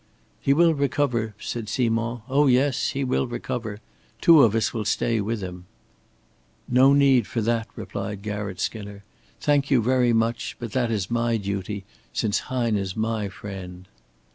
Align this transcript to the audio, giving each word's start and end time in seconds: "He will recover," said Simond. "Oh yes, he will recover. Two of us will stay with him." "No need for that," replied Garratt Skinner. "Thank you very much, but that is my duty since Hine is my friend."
"He 0.41 0.51
will 0.51 0.73
recover," 0.73 1.35
said 1.39 1.69
Simond. 1.69 2.21
"Oh 2.27 2.47
yes, 2.47 2.89
he 2.89 3.03
will 3.03 3.27
recover. 3.27 3.77
Two 4.19 4.41
of 4.41 4.55
us 4.55 4.73
will 4.73 4.83
stay 4.83 5.21
with 5.21 5.41
him." 5.43 5.65
"No 6.67 6.91
need 6.93 7.27
for 7.27 7.39
that," 7.41 7.67
replied 7.75 8.23
Garratt 8.23 8.59
Skinner. 8.59 9.03
"Thank 9.39 9.69
you 9.69 9.79
very 9.79 10.11
much, 10.11 10.55
but 10.57 10.71
that 10.71 10.89
is 10.89 11.11
my 11.11 11.37
duty 11.37 11.83
since 12.13 12.39
Hine 12.49 12.77
is 12.77 12.95
my 12.97 13.29
friend." 13.29 13.87